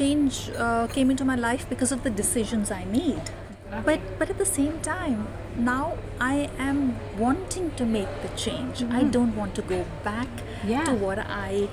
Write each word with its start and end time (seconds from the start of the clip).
change 0.00 0.50
uh, 0.56 0.86
came 0.96 1.10
into 1.10 1.24
my 1.24 1.36
life 1.48 1.68
because 1.68 1.92
of 1.92 2.02
the 2.02 2.10
decisions 2.22 2.70
I 2.70 2.84
made. 2.84 3.30
But 3.86 4.00
but 4.18 4.28
at 4.32 4.38
the 4.38 4.46
same 4.58 4.80
time, 4.86 5.18
now 5.56 5.84
I 6.20 6.50
am 6.68 6.78
wanting 7.24 7.66
to 7.80 7.84
make 7.86 8.08
the 8.24 8.30
change. 8.44 8.82
I 9.00 9.02
don't 9.16 9.36
want 9.40 9.54
to 9.60 9.62
go 9.74 9.84
back 10.08 10.28
Yeah. 10.70 10.84
to 10.88 10.94
what 11.02 11.18
I 11.18 11.68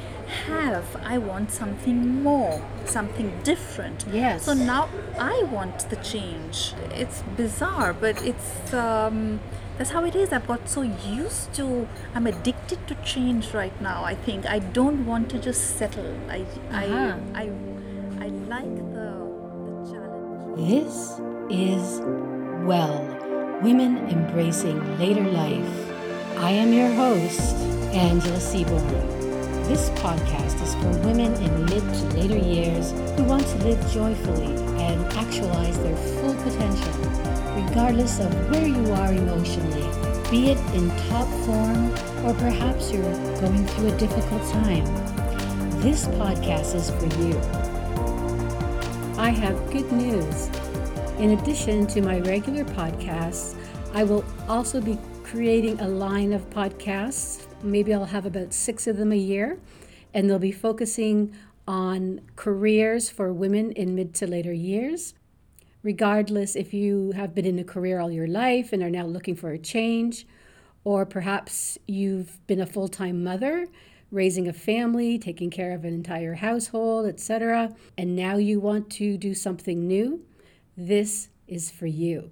have. 0.49 0.85
I 1.13 1.17
want 1.29 1.51
something 1.61 1.97
more, 2.27 2.61
something 2.85 3.31
different. 3.49 4.05
Yes. 4.13 4.45
So 4.49 4.53
now 4.53 4.83
I 5.19 5.35
want 5.55 5.89
the 5.93 5.99
change. 6.11 6.61
It's 7.03 7.23
bizarre, 7.41 7.91
but 8.05 8.21
it's 8.31 8.73
um, 8.83 9.39
that's 9.79 9.91
how 9.97 10.05
it 10.11 10.15
is. 10.15 10.31
I've 10.31 10.47
got 10.53 10.69
so 10.75 10.83
used 11.21 11.51
to. 11.61 11.65
I'm 12.15 12.27
addicted 12.33 12.79
to 12.93 12.95
change 13.13 13.53
right 13.61 13.81
now. 13.89 13.99
I 14.13 14.15
think 14.29 14.45
I 14.57 14.59
don't 14.81 15.05
want 15.11 15.29
to 15.35 15.37
just 15.49 15.61
settle. 15.81 16.13
I 16.37 16.39
Uh-huh. 16.41 16.83
I 16.83 16.85
I 17.41 17.43
I 17.43 17.49
like 18.57 18.75
the 18.91 19.09
the 19.65 19.73
challenge. 19.91 20.57
This 20.57 21.21
is 21.51 22.01
Well 22.65 22.97
Women 23.61 24.09
Embracing 24.09 24.79
Later 24.97 25.29
Life. 25.29 25.75
I 26.37 26.49
am 26.49 26.73
your 26.73 26.91
host, 26.93 27.39
Angela 27.93 28.39
Seaborn. 28.39 28.81
This 29.69 29.91
podcast 30.01 30.59
is 30.63 30.73
for 30.73 30.89
women 31.05 31.35
in 31.35 31.65
mid 31.65 31.83
to 31.97 32.03
later 32.17 32.37
years 32.37 32.93
who 33.15 33.25
want 33.25 33.45
to 33.45 33.57
live 33.57 33.81
joyfully 33.91 34.55
and 34.81 35.05
actualize 35.13 35.77
their 35.83 35.97
full 36.17 36.33
potential, 36.41 36.93
regardless 37.61 38.19
of 38.19 38.33
where 38.49 38.67
you 38.67 38.91
are 38.93 39.13
emotionally, 39.13 39.85
be 40.31 40.49
it 40.49 40.57
in 40.73 40.89
top 41.09 41.27
form 41.45 41.91
or 42.25 42.33
perhaps 42.33 42.91
you're 42.91 43.13
going 43.39 43.67
through 43.67 43.93
a 43.93 43.97
difficult 43.99 44.41
time. 44.51 44.85
This 45.81 46.07
podcast 46.07 46.73
is 46.73 46.89
for 46.89 47.05
you. 47.21 47.66
I 49.17 49.31
have 49.31 49.71
good 49.71 49.91
news. 49.91 50.47
In 51.17 51.31
addition 51.31 51.87
to 51.87 52.03
my 52.03 52.19
regular 52.19 52.63
podcasts, 52.63 53.55
I 53.95 54.03
will 54.03 54.23
also 54.47 54.79
be 54.79 54.99
creating 55.23 55.79
a 55.79 55.87
line 55.87 56.33
of 56.33 56.47
podcasts. 56.51 57.47
Maybe 57.63 57.95
I'll 57.95 58.05
have 58.05 58.27
about 58.27 58.53
six 58.53 58.85
of 58.85 58.97
them 58.97 59.11
a 59.11 59.17
year, 59.17 59.57
and 60.13 60.29
they'll 60.29 60.37
be 60.37 60.51
focusing 60.51 61.35
on 61.67 62.21
careers 62.35 63.09
for 63.09 63.33
women 63.33 63.71
in 63.71 63.95
mid 63.95 64.13
to 64.15 64.27
later 64.27 64.53
years. 64.53 65.15
Regardless 65.81 66.55
if 66.55 66.71
you 66.71 67.13
have 67.13 67.33
been 67.33 67.45
in 67.45 67.57
a 67.57 67.63
career 67.63 67.99
all 67.99 68.11
your 68.11 68.27
life 68.27 68.71
and 68.71 68.83
are 68.83 68.91
now 68.91 69.07
looking 69.07 69.35
for 69.35 69.49
a 69.49 69.57
change, 69.57 70.27
or 70.83 71.07
perhaps 71.07 71.79
you've 71.87 72.45
been 72.45 72.61
a 72.61 72.67
full 72.67 72.87
time 72.87 73.23
mother 73.23 73.65
raising 74.11 74.47
a 74.47 74.53
family, 74.53 75.17
taking 75.17 75.49
care 75.49 75.73
of 75.73 75.83
an 75.83 75.93
entire 75.93 76.35
household, 76.35 77.05
etc., 77.05 77.75
and 77.97 78.15
now 78.15 78.37
you 78.37 78.59
want 78.59 78.89
to 78.89 79.17
do 79.17 79.33
something 79.33 79.87
new, 79.87 80.23
this 80.75 81.29
is 81.47 81.71
for 81.71 81.87
you. 81.87 82.31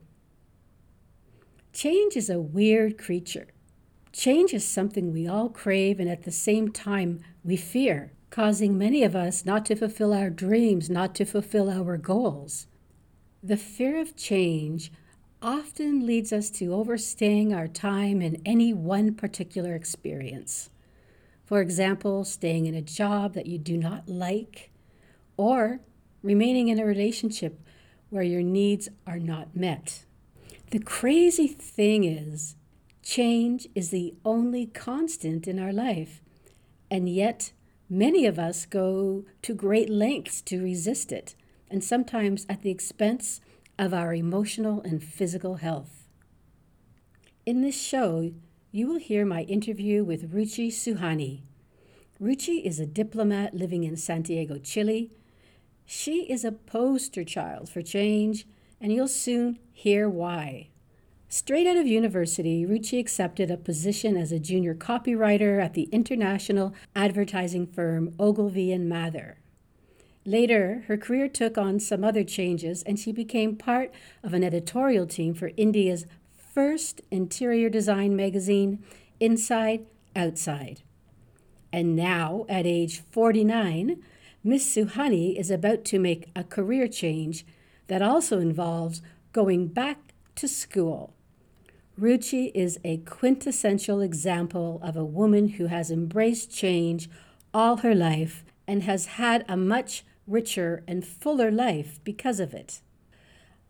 Change 1.73 2.15
is 2.15 2.29
a 2.29 2.39
weird 2.39 2.97
creature. 2.97 3.47
Change 4.13 4.53
is 4.53 4.65
something 4.65 5.11
we 5.11 5.27
all 5.27 5.49
crave 5.49 5.99
and 5.99 6.09
at 6.09 6.23
the 6.23 6.31
same 6.31 6.71
time 6.71 7.19
we 7.43 7.57
fear, 7.57 8.13
causing 8.29 8.77
many 8.77 9.03
of 9.03 9.13
us 9.13 9.45
not 9.45 9.65
to 9.65 9.75
fulfill 9.75 10.13
our 10.13 10.29
dreams, 10.29 10.89
not 10.89 11.13
to 11.15 11.25
fulfill 11.25 11.69
our 11.69 11.97
goals. 11.97 12.67
The 13.43 13.57
fear 13.57 13.99
of 13.99 14.15
change 14.15 14.91
often 15.41 16.05
leads 16.05 16.31
us 16.31 16.49
to 16.51 16.73
overstaying 16.73 17.53
our 17.53 17.67
time 17.67 18.21
in 18.21 18.41
any 18.45 18.73
one 18.73 19.13
particular 19.13 19.75
experience. 19.75 20.69
For 21.45 21.61
example, 21.61 22.23
staying 22.23 22.65
in 22.65 22.73
a 22.73 22.81
job 22.81 23.33
that 23.35 23.45
you 23.45 23.57
do 23.57 23.77
not 23.77 24.09
like, 24.09 24.71
or 25.37 25.79
remaining 26.23 26.69
in 26.69 26.79
a 26.79 26.85
relationship 26.85 27.59
where 28.09 28.23
your 28.23 28.41
needs 28.41 28.89
are 29.05 29.19
not 29.19 29.55
met. 29.55 30.05
The 30.71 30.79
crazy 30.79 31.47
thing 31.47 32.03
is, 32.03 32.55
change 33.03 33.67
is 33.75 33.91
the 33.91 34.15
only 34.25 34.65
constant 34.65 35.47
in 35.47 35.59
our 35.59 35.71
life, 35.71 36.23
and 36.89 37.07
yet 37.07 37.51
many 37.87 38.25
of 38.25 38.39
us 38.39 38.65
go 38.65 39.25
to 39.43 39.53
great 39.53 39.89
lengths 39.89 40.41
to 40.41 40.63
resist 40.63 41.11
it, 41.11 41.35
and 41.69 41.83
sometimes 41.83 42.47
at 42.49 42.63
the 42.63 42.71
expense 42.71 43.39
of 43.77 43.93
our 43.93 44.15
emotional 44.15 44.81
and 44.81 45.03
physical 45.03 45.55
health. 45.55 46.07
In 47.45 47.61
this 47.61 47.79
show, 47.79 48.31
you 48.75 48.87
will 48.87 48.99
hear 48.99 49.25
my 49.25 49.43
interview 49.43 50.03
with 50.03 50.33
Ruchi 50.33 50.67
Suhani. 50.67 51.39
Ruchi 52.21 52.61
is 52.61 52.77
a 52.77 52.85
diplomat 52.85 53.53
living 53.53 53.85
in 53.85 53.95
Santiago, 53.95 54.57
Chile. 54.57 55.13
She 55.85 56.23
is 56.29 56.43
a 56.43 56.51
poster 56.51 57.23
child 57.23 57.69
for 57.69 57.81
change, 57.81 58.45
and 58.81 58.91
you'll 58.91 59.07
soon 59.07 59.59
hear 59.71 60.09
why. 60.09 60.67
Straight 61.29 61.65
out 61.65 61.77
of 61.77 61.87
university, 61.87 62.65
Ruchi 62.65 62.99
accepted 62.99 63.49
a 63.49 63.55
position 63.55 64.17
as 64.17 64.33
a 64.33 64.39
junior 64.39 64.75
copywriter 64.75 65.63
at 65.63 65.73
the 65.73 65.87
international 65.93 66.73
advertising 66.93 67.65
firm 67.65 68.13
Ogilvy 68.19 68.73
and 68.73 68.89
Mather. 68.89 69.37
Later, 70.25 70.83
her 70.89 70.97
career 70.97 71.29
took 71.29 71.57
on 71.57 71.79
some 71.79 72.03
other 72.03 72.25
changes, 72.25 72.83
and 72.83 72.99
she 72.99 73.13
became 73.13 73.55
part 73.55 73.93
of 74.21 74.33
an 74.33 74.43
editorial 74.43 75.07
team 75.07 75.33
for 75.33 75.51
India's 75.55 76.05
first 76.55 77.01
interior 77.11 77.69
design 77.69 78.15
magazine, 78.15 78.81
Inside 79.19 79.85
Outside. 80.15 80.83
And 81.73 81.97
now, 81.97 82.45
at 82.47 82.65
age 82.65 83.01
49, 83.11 84.01
Miss 84.41 84.73
Suhani 84.73 85.37
is 85.37 85.51
about 85.51 85.83
to 85.83 85.99
make 85.99 86.29
a 86.33 86.45
career 86.45 86.87
change 86.87 87.45
that 87.87 88.01
also 88.01 88.39
involves 88.39 89.01
going 89.33 89.67
back 89.67 90.13
to 90.35 90.47
school. 90.47 91.13
Ruchi 91.99 92.51
is 92.55 92.79
a 92.85 92.97
quintessential 92.99 93.99
example 93.99 94.79
of 94.81 94.95
a 94.95 95.03
woman 95.03 95.49
who 95.49 95.65
has 95.65 95.91
embraced 95.91 96.55
change 96.55 97.09
all 97.53 97.77
her 97.77 97.93
life 97.93 98.45
and 98.65 98.83
has 98.83 99.07
had 99.17 99.43
a 99.49 99.57
much 99.57 100.05
richer 100.25 100.85
and 100.87 101.05
fuller 101.05 101.51
life 101.51 101.99
because 102.05 102.39
of 102.39 102.53
it. 102.53 102.79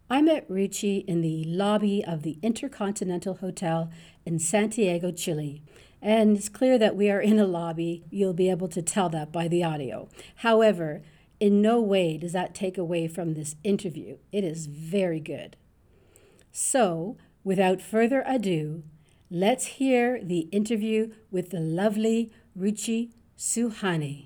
I 0.07 0.21
met 0.21 0.47
Ruchi 0.47 1.03
in 1.05 1.21
the 1.21 1.43
lobby 1.45 2.03
of 2.05 2.21
the 2.21 2.37
Intercontinental 2.43 3.35
Hotel 3.35 3.89
in 4.23 4.37
Santiago, 4.37 5.11
Chile. 5.11 5.63
And 5.99 6.37
it's 6.37 6.47
clear 6.47 6.77
that 6.77 6.95
we 6.95 7.09
are 7.09 7.19
in 7.19 7.39
a 7.39 7.47
lobby. 7.47 8.03
You'll 8.11 8.33
be 8.33 8.51
able 8.51 8.67
to 8.67 8.83
tell 8.83 9.09
that 9.09 9.31
by 9.31 9.47
the 9.47 9.63
audio. 9.63 10.07
However, 10.37 11.01
in 11.39 11.59
no 11.59 11.81
way 11.81 12.17
does 12.17 12.33
that 12.33 12.53
take 12.53 12.77
away 12.77 13.07
from 13.07 13.33
this 13.33 13.55
interview. 13.63 14.17
It 14.31 14.43
is 14.43 14.67
very 14.67 15.19
good. 15.19 15.57
So, 16.51 17.17
without 17.43 17.81
further 17.81 18.23
ado, 18.27 18.83
let's 19.31 19.65
hear 19.65 20.23
the 20.23 20.41
interview 20.51 21.13
with 21.31 21.49
the 21.49 21.59
lovely 21.59 22.31
Ruchi 22.57 23.09
Suhani. 23.37 24.23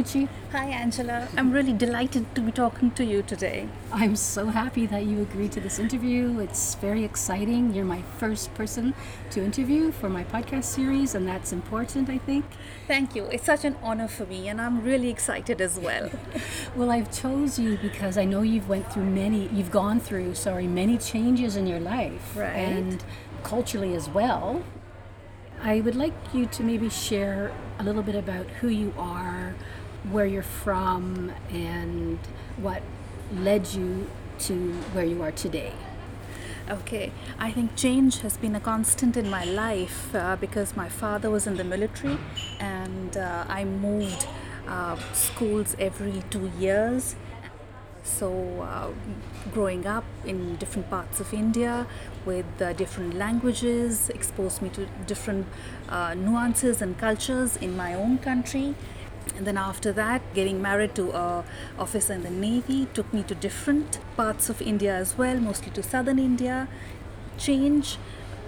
Hi, 0.00 0.64
Angela. 0.64 1.28
I'm 1.36 1.52
really 1.52 1.74
delighted 1.74 2.34
to 2.34 2.40
be 2.40 2.50
talking 2.52 2.90
to 2.92 3.04
you 3.04 3.20
today. 3.20 3.68
I'm 3.92 4.16
so 4.16 4.46
happy 4.46 4.86
that 4.86 5.04
you 5.04 5.20
agreed 5.20 5.52
to 5.52 5.60
this 5.60 5.78
interview. 5.78 6.38
It's 6.38 6.74
very 6.76 7.04
exciting. 7.04 7.74
You're 7.74 7.84
my 7.84 8.00
first 8.16 8.54
person 8.54 8.94
to 9.32 9.44
interview 9.44 9.92
for 9.92 10.08
my 10.08 10.24
podcast 10.24 10.64
series, 10.64 11.14
and 11.14 11.28
that's 11.28 11.52
important, 11.52 12.08
I 12.08 12.16
think. 12.16 12.46
Thank 12.88 13.14
you. 13.14 13.24
It's 13.26 13.44
such 13.44 13.66
an 13.66 13.76
honor 13.82 14.08
for 14.08 14.24
me, 14.24 14.48
and 14.48 14.58
I'm 14.58 14.82
really 14.82 15.10
excited 15.10 15.60
as 15.60 15.78
well. 15.78 16.08
Well, 16.74 16.90
I've 16.90 17.12
chose 17.12 17.58
you 17.58 17.76
because 17.76 18.16
I 18.16 18.24
know 18.24 18.40
you've 18.40 18.70
went 18.70 18.90
through 18.90 19.04
many, 19.04 19.48
you've 19.48 19.70
gone 19.70 20.00
through, 20.00 20.34
sorry, 20.34 20.66
many 20.66 20.96
changes 20.96 21.56
in 21.56 21.66
your 21.66 21.80
life, 21.80 22.34
Right. 22.34 22.56
and 22.56 23.04
culturally 23.42 23.94
as 23.94 24.08
well. 24.08 24.62
I 25.62 25.82
would 25.82 25.94
like 25.94 26.14
you 26.32 26.46
to 26.46 26.62
maybe 26.62 26.88
share 26.88 27.52
a 27.78 27.84
little 27.84 28.02
bit 28.02 28.14
about 28.14 28.46
who 28.60 28.68
you 28.68 28.94
are, 28.96 29.29
where 30.10 30.26
you're 30.26 30.42
from, 30.42 31.32
and 31.50 32.18
what 32.56 32.82
led 33.34 33.66
you 33.68 34.08
to 34.40 34.72
where 34.92 35.04
you 35.04 35.22
are 35.22 35.32
today. 35.32 35.72
Okay, 36.70 37.10
I 37.38 37.50
think 37.50 37.74
change 37.74 38.20
has 38.20 38.36
been 38.36 38.54
a 38.54 38.60
constant 38.60 39.16
in 39.16 39.28
my 39.28 39.44
life 39.44 40.14
uh, 40.14 40.36
because 40.36 40.76
my 40.76 40.88
father 40.88 41.28
was 41.28 41.46
in 41.46 41.56
the 41.56 41.64
military 41.64 42.16
and 42.60 43.16
uh, 43.16 43.44
I 43.48 43.64
moved 43.64 44.26
uh, 44.68 44.96
schools 45.12 45.74
every 45.80 46.22
two 46.30 46.50
years. 46.60 47.16
So, 48.04 48.60
uh, 48.62 48.90
growing 49.52 49.86
up 49.86 50.04
in 50.24 50.56
different 50.56 50.88
parts 50.88 51.18
of 51.20 51.34
India 51.34 51.86
with 52.24 52.46
uh, 52.62 52.72
different 52.72 53.14
languages 53.14 54.08
exposed 54.08 54.62
me 54.62 54.68
to 54.70 54.86
different 55.06 55.46
uh, 55.88 56.14
nuances 56.14 56.80
and 56.80 56.96
cultures 56.96 57.56
in 57.56 57.76
my 57.76 57.94
own 57.94 58.18
country. 58.18 58.74
And 59.40 59.46
then 59.46 59.56
after 59.56 59.90
that, 59.92 60.20
getting 60.34 60.60
married 60.60 60.94
to 60.96 61.12
a 61.12 61.44
officer 61.78 62.12
in 62.12 62.24
the 62.24 62.30
navy 62.30 62.88
took 62.92 63.10
me 63.14 63.22
to 63.22 63.34
different 63.34 63.98
parts 64.14 64.50
of 64.50 64.60
India 64.60 64.94
as 64.94 65.16
well, 65.16 65.40
mostly 65.40 65.70
to 65.72 65.82
southern 65.82 66.18
India. 66.18 66.68
Change 67.38 67.96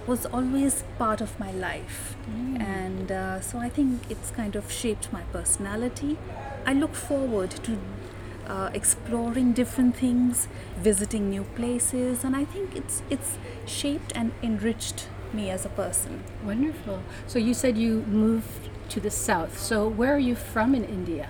was 0.06 0.26
always 0.26 0.84
part 0.98 1.22
of 1.22 1.40
my 1.40 1.50
life. 1.50 2.14
Mm. 2.30 2.60
And 2.60 3.10
uh, 3.10 3.40
so 3.40 3.56
I 3.56 3.70
think 3.70 4.02
it's 4.10 4.32
kind 4.32 4.54
of 4.54 4.70
shaped 4.70 5.10
my 5.10 5.22
personality. 5.32 6.18
I 6.66 6.74
look 6.74 6.94
forward 6.94 7.52
to 7.62 7.78
uh, 8.46 8.68
exploring 8.74 9.54
different 9.54 9.96
things, 9.96 10.46
visiting 10.76 11.30
new 11.30 11.44
places, 11.44 12.22
and 12.22 12.36
I 12.36 12.44
think 12.44 12.76
it's 12.76 13.02
it's 13.08 13.38
shaped 13.64 14.12
and 14.14 14.32
enriched 14.42 15.08
me 15.32 15.48
as 15.48 15.64
a 15.64 15.70
person. 15.70 16.22
Wonderful. 16.44 17.02
So 17.26 17.38
you 17.38 17.54
said 17.54 17.78
you 17.78 18.02
moved 18.02 18.68
to 18.92 19.00
the 19.00 19.10
south. 19.10 19.58
So 19.58 19.88
where 19.88 20.14
are 20.14 20.18
you 20.30 20.34
from 20.34 20.74
in 20.74 20.84
India? 20.84 21.28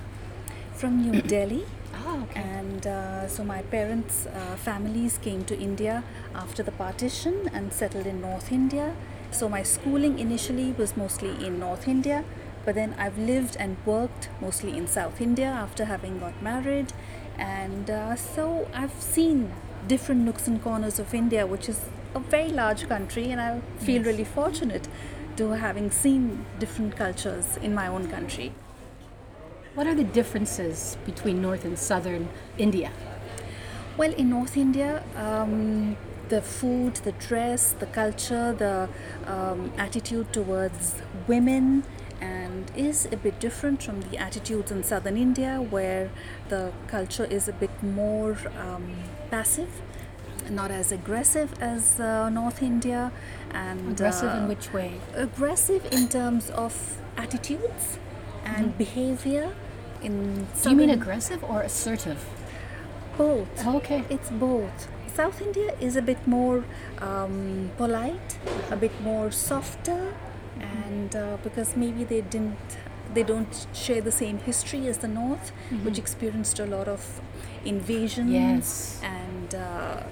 From 0.74 1.02
New 1.02 1.20
Delhi, 1.34 1.64
Oh, 2.04 2.26
and 2.34 2.84
uh, 2.86 3.28
so 3.28 3.44
my 3.44 3.62
parents' 3.62 4.26
uh, 4.26 4.56
families 4.56 5.18
came 5.22 5.44
to 5.44 5.56
India 5.56 6.02
after 6.34 6.62
the 6.62 6.72
partition 6.72 7.48
and 7.52 7.72
settled 7.72 8.06
in 8.06 8.20
North 8.20 8.50
India. 8.50 8.94
So 9.30 9.48
my 9.48 9.62
schooling 9.62 10.18
initially 10.18 10.72
was 10.72 10.96
mostly 10.96 11.30
in 11.46 11.60
North 11.60 11.86
India, 11.86 12.24
but 12.64 12.74
then 12.74 12.94
I've 12.98 13.18
lived 13.18 13.56
and 13.58 13.76
worked 13.86 14.30
mostly 14.40 14.76
in 14.76 14.86
South 14.88 15.20
India 15.20 15.46
after 15.46 15.84
having 15.84 16.18
got 16.18 16.42
married, 16.42 16.92
and 17.38 17.88
uh, 17.88 18.16
so 18.16 18.68
I've 18.74 19.00
seen 19.00 19.52
different 19.86 20.22
nooks 20.22 20.48
and 20.48 20.60
corners 20.62 20.98
of 20.98 21.14
India, 21.14 21.46
which 21.46 21.68
is 21.68 21.80
a 22.14 22.20
very 22.20 22.48
large 22.50 22.88
country, 22.88 23.30
and 23.30 23.40
I 23.40 23.60
feel 23.78 24.02
Yes. 24.02 24.06
really 24.06 24.24
fortunate 24.24 24.88
to 25.36 25.50
having 25.50 25.90
seen 25.90 26.44
different 26.58 26.96
cultures 26.96 27.56
in 27.58 27.74
my 27.74 27.86
own 27.86 28.08
country. 28.08 28.52
What 29.74 29.86
are 29.86 29.94
the 29.94 30.04
differences 30.04 30.96
between 31.06 31.40
north 31.40 31.64
and 31.64 31.78
southern 31.78 32.28
India? 32.58 32.90
Well, 33.96 34.12
in 34.12 34.30
North 34.30 34.56
India, 34.56 35.02
um, 35.16 35.96
the 36.28 36.40
food, 36.40 36.96
the 36.96 37.12
dress, 37.12 37.72
the 37.72 37.86
culture, 37.86 38.52
the 38.52 38.88
um, 39.26 39.72
attitude 39.76 40.32
towards 40.32 40.96
women, 41.26 41.84
and 42.20 42.70
is 42.76 43.06
a 43.12 43.16
bit 43.16 43.40
different 43.40 43.82
from 43.82 44.00
the 44.02 44.16
attitudes 44.16 44.70
in 44.70 44.82
southern 44.82 45.16
India, 45.16 45.60
where 45.60 46.10
the 46.48 46.72
culture 46.86 47.24
is 47.24 47.48
a 47.48 47.52
bit 47.52 47.82
more 47.82 48.38
um, 48.58 48.94
passive, 49.30 49.82
not 50.52 50.70
as 50.70 50.92
aggressive 50.92 51.50
as 51.60 51.98
uh, 52.00 52.28
North 52.30 52.62
India, 52.62 53.10
and 53.52 53.92
Aggressive 53.92 54.30
uh, 54.30 54.36
in 54.38 54.48
which 54.48 54.72
way? 54.72 54.92
aggressive 55.14 55.84
in 55.92 56.08
terms 56.08 56.50
of 56.50 56.72
attitudes 57.16 57.98
and 58.44 58.76
behavior. 58.78 59.52
In 60.02 60.46
Do 60.62 60.70
you 60.70 60.76
mean 60.76 60.90
aggressive 60.90 61.42
or 61.44 61.62
assertive? 61.62 62.24
both? 63.18 63.66
Okay. 63.66 64.04
It's 64.08 64.30
both. 64.30 64.88
South 65.14 65.42
India 65.42 65.74
is 65.80 65.96
a 65.96 66.02
bit 66.02 66.26
more 66.26 66.64
um, 66.98 67.70
polite, 67.76 68.38
a 68.70 68.76
bit 68.76 68.92
more 69.02 69.30
softer, 69.30 70.14
and 70.58 71.14
uh, 71.14 71.36
because 71.42 71.76
maybe 71.76 72.04
they 72.04 72.22
didn't, 72.22 72.56
they 73.12 73.22
don't 73.22 73.66
share 73.74 74.00
the 74.00 74.10
same 74.10 74.38
history 74.38 74.88
as 74.88 74.98
the 74.98 75.08
North, 75.08 75.50
which 75.84 75.98
experienced 75.98 76.58
a 76.58 76.64
lot 76.66 76.88
of 76.88 77.20
invasions 77.66 78.32
Yes. 78.32 79.00
and 79.04 79.54
uh, 79.54 80.02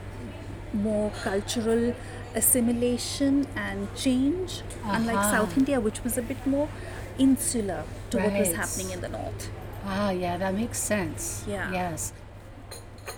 more 0.72 1.10
cultural 1.22 1.94
assimilation 2.34 3.46
and 3.56 3.92
change. 3.94 4.62
Unlike 4.84 5.24
South 5.24 5.56
India, 5.58 5.80
which 5.80 6.02
was 6.04 6.16
a 6.18 6.22
bit 6.22 6.46
more 6.46 6.68
insular 7.18 7.84
to 8.10 8.18
what 8.18 8.32
was 8.32 8.52
happening 8.52 8.90
in 8.92 9.00
the 9.00 9.08
North. 9.08 9.50
Ah, 9.84 10.10
yeah, 10.10 10.36
that 10.36 10.54
makes 10.54 10.78
sense. 10.78 11.44
Yeah. 11.48 11.72
Yes. 11.72 12.12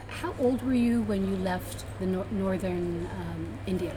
How 0.08 0.34
old 0.38 0.62
were 0.64 0.74
you 0.74 1.02
when 1.02 1.28
you 1.28 1.36
left 1.36 1.84
the 1.98 2.06
nor- 2.06 2.26
northern 2.30 3.08
um, 3.18 3.58
India? 3.66 3.92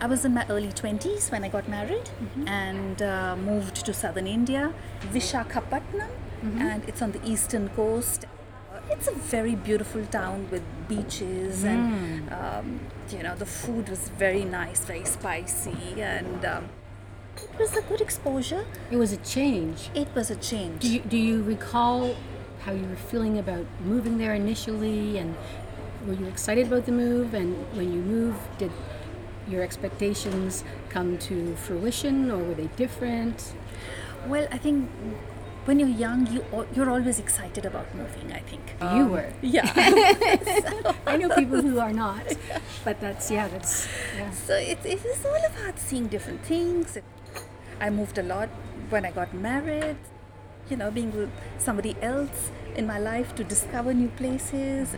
I 0.00 0.06
was 0.06 0.24
in 0.24 0.34
my 0.34 0.46
early 0.48 0.68
20s 0.68 1.32
when 1.32 1.42
I 1.42 1.48
got 1.48 1.68
married 1.68 2.10
and 2.46 3.00
uh, 3.02 3.34
moved 3.36 3.84
to 3.86 3.92
southern 3.94 4.26
India, 4.26 4.72
Vishakhapatnam, 5.12 6.10
and 6.58 6.84
it's 6.86 7.00
on 7.02 7.12
the 7.12 7.20
eastern 7.28 7.68
coast. 7.70 8.26
It's 8.88 9.08
a 9.08 9.14
very 9.14 9.54
beautiful 9.54 10.04
town 10.06 10.48
with 10.50 10.62
beaches, 10.88 11.64
and 11.64 12.32
um, 12.32 12.80
you 13.10 13.22
know, 13.22 13.34
the 13.34 13.46
food 13.46 13.88
was 13.88 14.08
very 14.10 14.44
nice, 14.44 14.84
very 14.84 15.04
spicy, 15.04 16.00
and 16.00 16.44
um, 16.44 16.68
it 17.36 17.58
was 17.58 17.76
a 17.76 17.82
good 17.82 18.00
exposure. 18.00 18.64
It 18.90 18.96
was 18.96 19.12
a 19.12 19.18
change. 19.18 19.90
It 19.94 20.08
was 20.14 20.30
a 20.30 20.36
change. 20.36 20.82
Do 20.82 20.88
you, 20.88 21.00
do 21.00 21.16
you 21.16 21.42
recall 21.42 22.16
how 22.60 22.72
you 22.72 22.86
were 22.86 22.96
feeling 22.96 23.38
about 23.38 23.66
moving 23.84 24.18
there 24.18 24.34
initially 24.34 25.18
and 25.18 25.36
were 26.06 26.14
you 26.14 26.26
excited 26.26 26.66
about 26.66 26.84
the 26.86 26.92
move 26.92 27.32
and 27.32 27.54
when 27.76 27.92
you 27.92 28.00
moved 28.00 28.40
did 28.58 28.72
your 29.48 29.62
expectations 29.62 30.64
come 30.88 31.16
to 31.16 31.54
fruition 31.54 32.28
or 32.30 32.38
were 32.38 32.54
they 32.54 32.66
different? 32.76 33.52
well, 34.26 34.48
I 34.50 34.58
think 34.58 34.90
when 35.66 35.78
you're 35.80 35.88
young, 35.88 36.26
you 36.32 36.44
you're 36.74 36.88
always 36.90 37.18
excited 37.18 37.66
about 37.66 37.94
moving. 37.94 38.32
I 38.32 38.40
think 38.40 38.74
you 38.94 39.06
were. 39.06 39.32
Yeah. 39.42 39.70
I 41.06 41.16
know 41.16 41.28
people 41.34 41.60
who 41.60 41.78
are 41.78 41.92
not, 41.92 42.22
but 42.84 43.00
that's 43.00 43.30
yeah, 43.30 43.48
that's 43.48 43.88
yeah. 44.16 44.30
So 44.30 44.54
it, 44.54 44.78
it 44.84 45.04
is 45.04 45.24
all 45.26 45.44
about 45.52 45.78
seeing 45.78 46.06
different 46.06 46.42
things. 46.42 46.98
I 47.80 47.90
moved 47.90 48.18
a 48.18 48.22
lot 48.22 48.48
when 48.90 49.04
I 49.04 49.10
got 49.10 49.34
married, 49.34 49.96
you 50.70 50.76
know, 50.76 50.90
being 50.90 51.14
with 51.14 51.30
somebody 51.58 51.96
else 52.00 52.50
in 52.74 52.86
my 52.86 52.98
life 52.98 53.34
to 53.36 53.44
discover 53.44 53.92
new 53.92 54.08
places. 54.08 54.96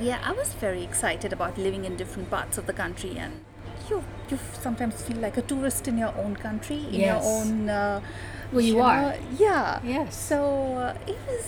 Yeah, 0.00 0.20
I 0.24 0.32
was 0.32 0.52
very 0.54 0.82
excited 0.84 1.32
about 1.32 1.58
living 1.58 1.84
in 1.84 1.96
different 1.96 2.30
parts 2.30 2.58
of 2.58 2.66
the 2.66 2.72
country 2.72 3.16
and 3.18 3.40
you 3.90 4.02
you 4.30 4.38
sometimes 4.60 5.02
feel 5.02 5.16
like 5.18 5.36
a 5.36 5.42
tourist 5.42 5.88
in 5.88 5.98
your 5.98 6.14
own 6.16 6.36
country, 6.36 6.76
in 6.76 7.00
Yes. 7.00 7.24
your 7.24 7.32
own 7.32 7.68
uh, 7.68 8.00
Well, 8.52 8.62
you 8.64 8.80
are. 8.80 9.00
know, 9.02 9.14
yeah. 9.38 9.80
Yes. 9.84 10.16
So 10.16 10.38
uh, 10.76 10.96
it 11.06 11.18
was 11.28 11.44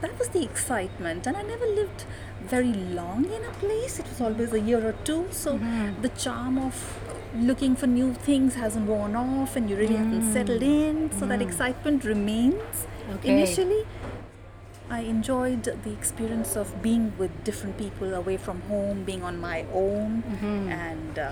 that 0.00 0.18
was 0.18 0.28
the 0.28 0.42
excitement, 0.42 1.26
and 1.26 1.36
I 1.36 1.42
never 1.42 1.66
lived 1.66 2.04
very 2.42 2.72
long 2.72 3.24
in 3.26 3.44
a 3.44 3.52
place. 3.60 3.98
It 4.00 4.06
was 4.08 4.20
always 4.20 4.52
a 4.52 4.60
year 4.60 4.84
or 4.86 4.94
two. 5.04 5.26
So 5.30 5.58
Mm-hmm. 5.58 6.02
the 6.02 6.08
charm 6.10 6.58
of 6.58 6.80
looking 7.34 7.76
for 7.76 7.86
new 7.86 8.12
things 8.14 8.56
hasn't 8.56 8.86
worn 8.86 9.14
off, 9.16 9.54
and 9.56 9.70
you 9.70 9.76
really 9.76 9.94
haven't 9.96 10.32
settled 10.32 10.62
in. 10.62 11.10
So 11.18 11.26
that 11.26 11.40
excitement 11.40 12.04
remains. 12.04 12.86
Mm. 13.08 13.14
Okay. 13.14 13.30
Initially, 13.36 13.84
I 14.90 15.00
enjoyed 15.00 15.62
the 15.84 15.92
experience 15.92 16.56
of 16.56 16.82
being 16.82 17.12
with 17.18 17.44
different 17.44 17.78
people 17.78 18.12
away 18.14 18.36
from 18.36 18.60
home, 18.62 19.04
being 19.04 19.22
on 19.22 19.40
my 19.40 19.64
own, 19.72 20.22
and 20.68 21.18
uh, 21.18 21.30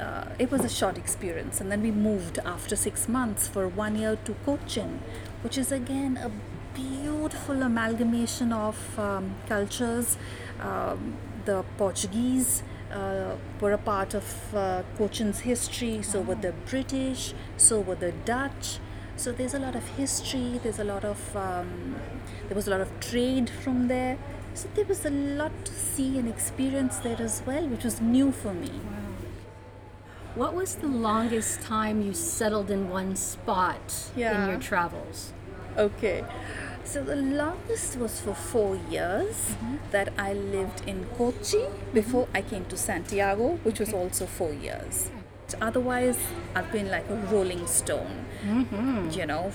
uh, 0.00 0.24
it 0.38 0.50
was 0.50 0.64
a 0.64 0.68
short 0.68 0.98
experience. 0.98 1.60
And 1.60 1.70
then 1.70 1.82
we 1.82 1.90
moved 1.90 2.38
after 2.44 2.76
six 2.76 3.08
months 3.08 3.48
for 3.48 3.68
one 3.68 3.96
year 3.96 4.16
to 4.24 4.34
Cochin, 4.44 5.00
which 5.42 5.58
is 5.58 5.72
again 5.72 6.16
a 6.16 6.30
beautiful 6.74 7.62
amalgamation 7.62 8.52
of 8.52 8.98
um, 8.98 9.34
cultures. 9.48 10.16
Um, 10.60 11.16
the 11.44 11.64
Portuguese 11.76 12.62
uh, 12.92 13.36
were 13.60 13.72
a 13.72 13.78
part 13.78 14.14
of 14.14 14.54
uh, 14.54 14.82
Cochin's 14.96 15.40
history, 15.40 16.02
so 16.02 16.20
were 16.20 16.34
the 16.34 16.52
British, 16.52 17.34
so 17.56 17.80
were 17.80 17.94
the 17.94 18.12
Dutch. 18.12 18.78
So 19.16 19.30
there's 19.30 19.54
a 19.54 19.58
lot 19.58 19.76
of 19.76 19.86
history. 19.96 20.60
There's 20.62 20.80
a 20.80 20.84
lot 20.84 21.04
of 21.04 21.36
um, 21.36 21.96
there 22.48 22.56
was 22.56 22.66
a 22.66 22.70
lot 22.70 22.80
of 22.80 23.00
trade 23.00 23.48
from 23.48 23.88
there. 23.88 24.18
So 24.54 24.68
there 24.74 24.84
was 24.84 25.04
a 25.04 25.10
lot 25.10 25.52
to 25.64 25.72
see 25.72 26.18
and 26.18 26.28
experience 26.28 26.98
there 26.98 27.20
as 27.20 27.42
well, 27.46 27.66
which 27.66 27.84
was 27.84 28.00
new 28.00 28.32
for 28.32 28.52
me. 28.54 28.70
What 30.34 30.52
was 30.52 30.74
the 30.74 30.88
longest 30.88 31.62
time 31.62 32.02
you 32.02 32.12
settled 32.12 32.68
in 32.70 32.90
one 32.90 33.14
spot 33.14 34.10
in 34.16 34.48
your 34.48 34.58
travels? 34.58 35.32
Okay. 35.76 36.24
So 36.84 37.02
the 37.02 37.16
longest 37.16 37.96
was 37.96 38.20
for 38.20 38.34
four 38.34 38.76
years 38.90 39.34
mm-hmm. 39.36 39.76
that 39.92 40.12
I 40.18 40.32
lived 40.34 40.82
in 40.88 41.04
Kochi 41.16 41.64
before 41.92 42.26
mm-hmm. 42.26 42.36
I 42.36 42.42
came 42.42 42.64
to 42.66 42.76
Santiago, 42.76 43.60
which 43.62 43.78
was 43.78 43.92
also 43.92 44.26
four 44.26 44.52
years. 44.52 45.10
Otherwise, 45.60 46.18
I've 46.54 46.70
been 46.72 46.90
like 46.90 47.08
a 47.08 47.16
rolling 47.30 47.66
stone, 47.68 48.26
mm-hmm. 48.44 49.10
you 49.10 49.26
know, 49.26 49.52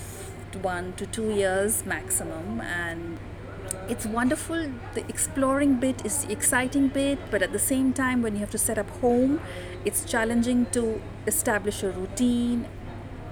one 0.62 0.94
to 0.94 1.06
two 1.06 1.30
years 1.30 1.84
maximum. 1.84 2.60
And 2.62 3.18
it's 3.90 4.06
wonderful. 4.06 4.70
The 4.94 5.04
exploring 5.08 5.74
bit 5.80 6.06
is 6.06 6.24
the 6.24 6.32
exciting 6.32 6.88
bit, 6.88 7.18
but 7.30 7.42
at 7.42 7.52
the 7.52 7.58
same 7.58 7.92
time, 7.92 8.22
when 8.22 8.34
you 8.34 8.40
have 8.40 8.50
to 8.50 8.58
set 8.58 8.78
up 8.78 8.88
home, 9.00 9.40
it's 9.84 10.04
challenging 10.04 10.66
to 10.72 11.02
establish 11.26 11.82
a 11.82 11.90
routine. 11.90 12.66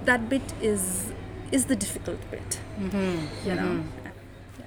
That 0.04 0.28
bit 0.28 0.42
is 0.60 1.12
is 1.52 1.66
the 1.66 1.76
difficult 1.76 2.20
bit. 2.30 2.60
You 3.46 3.54
know. 3.54 3.84
Yeah. 4.58 4.66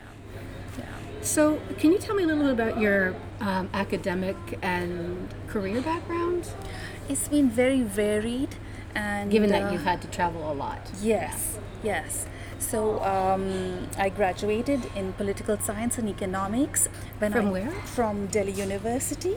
Yeah. 0.79 0.85
So, 1.21 1.59
can 1.77 1.91
you 1.91 1.99
tell 1.99 2.15
me 2.15 2.23
a 2.23 2.27
little 2.27 2.43
bit 2.43 2.53
about 2.53 2.79
your 2.79 3.13
um, 3.41 3.69
academic 3.73 4.37
and 4.61 5.27
career 5.47 5.81
background? 5.81 6.47
It's 7.09 7.27
been 7.27 7.49
very 7.49 7.81
varied, 7.81 8.55
and 8.95 9.29
Given 9.29 9.49
that 9.49 9.63
uh, 9.63 9.71
you've 9.71 9.83
had 9.83 10.01
to 10.03 10.07
travel 10.07 10.51
a 10.51 10.53
lot. 10.53 10.89
Yes, 11.01 11.59
yes. 11.83 12.25
So 12.61 13.03
um, 13.03 13.89
I 13.97 14.09
graduated 14.09 14.85
in 14.95 15.13
political 15.13 15.57
science 15.57 15.97
and 15.97 16.07
economics. 16.07 16.87
When 17.19 17.33
From 17.33 17.47
I, 17.47 17.51
where? 17.51 17.71
From 17.71 18.27
Delhi 18.27 18.53
University. 18.53 19.35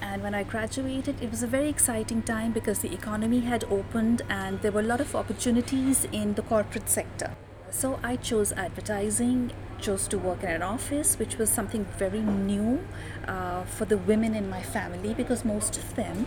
And 0.00 0.22
when 0.22 0.34
I 0.34 0.42
graduated, 0.42 1.22
it 1.22 1.30
was 1.30 1.42
a 1.42 1.46
very 1.46 1.68
exciting 1.68 2.22
time 2.22 2.52
because 2.52 2.80
the 2.80 2.92
economy 2.92 3.40
had 3.40 3.64
opened 3.70 4.22
and 4.28 4.60
there 4.62 4.72
were 4.72 4.80
a 4.80 4.90
lot 4.94 5.00
of 5.00 5.14
opportunities 5.14 6.06
in 6.10 6.34
the 6.34 6.42
corporate 6.42 6.88
sector. 6.88 7.36
So 7.70 8.00
I 8.02 8.16
chose 8.16 8.52
advertising, 8.52 9.52
chose 9.80 10.08
to 10.08 10.18
work 10.18 10.42
in 10.42 10.50
an 10.50 10.62
office, 10.62 11.18
which 11.18 11.36
was 11.38 11.50
something 11.50 11.84
very 11.98 12.20
new 12.20 12.80
uh, 13.28 13.64
for 13.64 13.84
the 13.84 13.96
women 13.98 14.34
in 14.34 14.48
my 14.50 14.62
family 14.62 15.14
because 15.14 15.44
most 15.44 15.76
of 15.76 15.94
them 15.94 16.26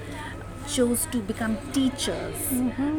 chose 0.68 1.06
to 1.12 1.20
become 1.20 1.58
teachers 1.72 2.36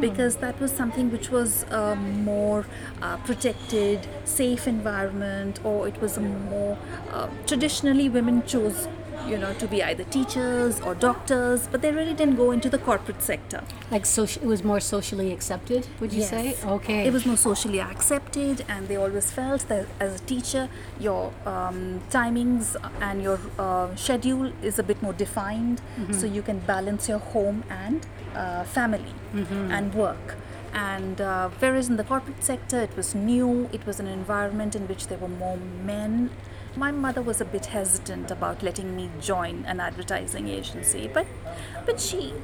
because 0.00 0.37
that 0.37 0.58
was 0.61 0.70
something 0.73 1.11
which 1.11 1.30
was 1.30 1.64
a 1.64 1.96
more 1.96 2.66
uh, 3.02 3.16
protected, 3.18 4.06
safe 4.25 4.66
environment, 4.66 5.61
or 5.64 5.88
it 5.88 6.00
was 6.00 6.16
a 6.16 6.20
more 6.20 6.78
uh, 7.12 7.28
traditionally 7.46 8.08
women 8.08 8.44
chose 8.46 8.88
you 9.30 9.37
know 9.38 9.52
to 9.54 9.66
be 9.66 9.82
either 9.82 10.04
teachers 10.04 10.80
or 10.80 10.94
doctors 10.94 11.66
but 11.70 11.82
they 11.82 11.90
really 11.92 12.14
didn't 12.14 12.37
go 12.37 12.50
into 12.50 12.68
the 12.70 12.78
corporate 12.78 13.23
sector 13.23 13.61
Like 13.90 14.04
social, 14.06 14.42
it 14.42 14.46
was 14.46 14.62
more 14.64 14.80
socially 14.80 15.32
accepted. 15.32 15.87
Would 16.00 16.12
you 16.12 16.23
say? 16.23 16.56
Okay. 16.76 17.06
It 17.08 17.12
was 17.12 17.25
more 17.30 17.37
socially 17.37 17.80
accepted, 17.80 18.64
and 18.68 18.88
they 18.88 18.96
always 18.96 19.30
felt 19.30 19.62
that 19.68 19.87
as 20.00 20.12
a 20.20 20.23
teacher, 20.32 20.68
your 21.06 21.32
um, 21.52 22.00
timings 22.11 22.75
and 23.00 23.23
your 23.23 23.38
uh, 23.58 23.94
schedule 23.94 24.50
is 24.70 24.78
a 24.80 24.82
bit 24.90 24.99
more 25.06 25.12
defined, 25.25 25.80
so 26.18 26.26
you 26.26 26.42
can 26.42 26.58
balance 26.73 27.08
your 27.12 27.20
home 27.35 27.62
and 27.85 27.99
uh, 28.35 28.64
family 28.64 29.14
and 29.76 29.94
work. 29.94 30.35
And 30.75 31.20
uh, 31.20 31.49
whereas 31.61 31.88
in 31.88 31.96
the 31.96 32.04
corporate 32.12 32.42
sector, 32.42 32.78
it 32.88 32.94
was 32.96 33.14
new, 33.14 33.68
it 33.73 33.87
was 33.87 34.00
an 34.00 34.08
environment 34.20 34.75
in 34.75 34.82
which 34.90 35.06
there 35.08 35.18
were 35.18 35.35
more 35.44 35.58
men. 35.92 36.30
My 36.76 36.90
mother 36.90 37.23
was 37.23 37.40
a 37.40 37.45
bit 37.47 37.66
hesitant 37.66 38.30
about 38.30 38.62
letting 38.62 38.95
me 38.95 39.11
join 39.18 39.64
an 39.66 39.80
advertising 39.80 40.49
agency, 40.49 41.09
but 41.12 41.26
but 41.87 41.99
she 41.99 42.35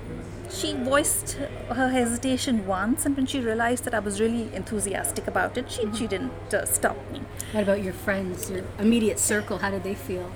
she 0.50 0.74
voiced 0.74 1.32
her 1.68 1.88
hesitation 1.88 2.66
once, 2.66 3.04
and 3.04 3.16
when 3.16 3.26
she 3.26 3.40
realized 3.40 3.84
that 3.84 3.94
I 3.94 3.98
was 3.98 4.20
really 4.20 4.54
enthusiastic 4.54 5.26
about 5.26 5.56
it, 5.58 5.70
she, 5.70 5.90
she 5.94 6.06
didn't 6.06 6.54
uh, 6.54 6.64
stop 6.64 6.96
me. 7.10 7.22
what 7.52 7.62
about 7.62 7.82
your 7.82 7.92
friends, 7.92 8.50
your 8.50 8.64
immediate 8.78 9.18
circle? 9.18 9.58
How 9.58 9.70
did 9.70 9.82
they 9.82 9.94
feel? 9.94 10.30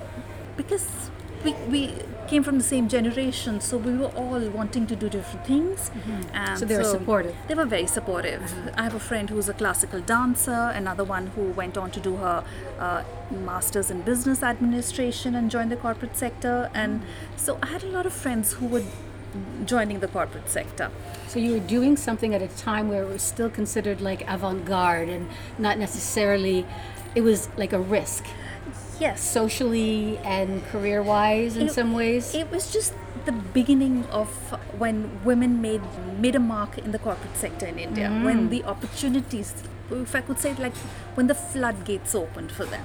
Because 0.57 1.11
we, 1.47 1.53
we 1.71 1.95
came 2.27 2.43
from 2.43 2.59
the 2.59 2.65
same 2.65 2.89
generation, 2.89 3.61
so 3.61 3.77
we 3.77 3.97
were 3.97 4.13
all 4.21 4.41
wanting 4.51 4.87
to 4.89 4.97
do 4.97 5.09
different 5.09 5.47
things. 5.47 5.91
Mm-hmm. 5.91 6.37
And 6.37 6.59
So 6.59 6.65
they 6.65 6.77
were 6.77 6.85
supportive. 6.85 7.35
They 7.49 7.55
were 7.55 7.65
very 7.65 7.87
supportive. 7.87 8.43
Mm-hmm. 8.43 8.81
I 8.81 8.83
have 8.83 8.95
a 8.95 9.01
friend 9.01 9.31
who's 9.31 9.49
a 9.49 9.55
classical 9.55 10.01
dancer, 10.01 10.73
another 10.75 11.05
one 11.05 11.29
who 11.29 11.45
went 11.53 11.77
on 11.77 11.91
to 11.93 12.01
do 12.01 12.17
her 12.17 12.45
uh, 12.79 13.05
master's 13.31 13.91
in 13.91 14.03
business 14.03 14.43
administration 14.43 15.35
and 15.35 15.51
join 15.51 15.69
the 15.69 15.77
corporate 15.77 16.17
sector. 16.17 16.71
And 16.75 17.01
mm-hmm. 17.01 17.39
so 17.39 17.59
I 17.63 17.67
had 17.67 17.83
a 17.85 17.89
lot 17.89 18.07
of 18.07 18.13
friends 18.13 18.55
who 18.55 18.67
were 18.67 18.83
joining 19.65 20.01
the 20.01 20.09
corporate 20.09 20.49
sector. 20.49 20.91
So 21.29 21.39
you 21.39 21.53
were 21.53 21.67
doing 21.67 21.97
something 21.97 22.35
at 22.35 22.43
a 22.43 22.49
time 22.49 22.89
where 22.89 23.03
it 23.03 23.09
was 23.09 23.23
still 23.23 23.51
considered 23.51 24.01
like 24.01 24.29
avant-garde 24.29 25.09
and 25.09 25.29
not 25.59 25.79
necessarily. 25.79 26.67
It 27.15 27.23
was 27.23 27.49
like 27.57 27.73
a 27.73 27.79
risk, 27.79 28.27
Yes. 29.01 29.21
socially 29.21 30.19
and 30.25 30.65
career-wise 30.69 31.57
in 31.57 31.67
It- 31.69 31.73
some 31.75 31.93
ways. 31.93 32.35
It 32.35 32.51
was 32.51 32.73
just 32.73 32.93
the 33.27 33.33
beginning 33.33 34.05
of 34.11 34.29
when 34.79 35.21
women 35.25 35.61
made 35.61 35.83
made 36.19 36.35
a 36.37 36.41
mark 36.41 36.79
in 36.79 36.93
the 36.93 36.99
corporate 36.99 37.37
sector 37.37 37.67
in 37.67 37.79
India. 37.79 38.09
When 38.27 38.49
the 38.51 38.65
opportunities, 38.65 39.53
if 39.91 40.15
I 40.15 40.21
could 40.21 40.39
say, 40.39 40.51
it 40.53 40.59
like 40.59 40.77
when 41.17 41.27
the 41.27 41.35
floodgates 41.35 42.15
opened 42.15 42.53
for 42.53 42.65
them 42.65 42.85